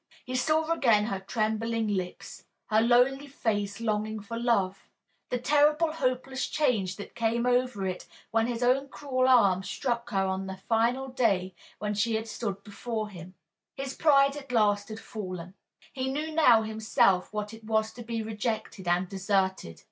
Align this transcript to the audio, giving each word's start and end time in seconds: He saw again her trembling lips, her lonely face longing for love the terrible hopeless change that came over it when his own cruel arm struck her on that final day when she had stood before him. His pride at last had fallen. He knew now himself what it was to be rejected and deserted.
He 0.25 0.35
saw 0.35 0.71
again 0.71 1.05
her 1.05 1.19
trembling 1.19 1.87
lips, 1.87 2.43
her 2.71 2.81
lonely 2.81 3.27
face 3.27 3.79
longing 3.79 4.19
for 4.19 4.35
love 4.35 4.89
the 5.29 5.37
terrible 5.37 5.91
hopeless 5.93 6.47
change 6.47 6.95
that 6.95 7.13
came 7.13 7.45
over 7.45 7.85
it 7.85 8.07
when 8.31 8.47
his 8.47 8.63
own 8.63 8.89
cruel 8.89 9.27
arm 9.27 9.61
struck 9.61 10.09
her 10.09 10.25
on 10.25 10.47
that 10.47 10.61
final 10.63 11.09
day 11.09 11.53
when 11.77 11.93
she 11.93 12.15
had 12.15 12.27
stood 12.27 12.63
before 12.63 13.09
him. 13.09 13.35
His 13.75 13.93
pride 13.95 14.35
at 14.35 14.51
last 14.51 14.89
had 14.89 14.99
fallen. 14.99 15.53
He 15.93 16.11
knew 16.11 16.31
now 16.33 16.63
himself 16.63 17.31
what 17.31 17.53
it 17.53 17.63
was 17.63 17.93
to 17.93 18.01
be 18.01 18.23
rejected 18.23 18.87
and 18.87 19.07
deserted. 19.07 19.79